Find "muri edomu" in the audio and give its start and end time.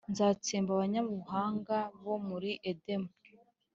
2.27-3.09